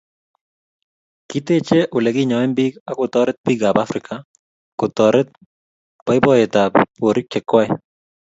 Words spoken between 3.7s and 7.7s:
Africa kotoret boiboyetab boriik chekwai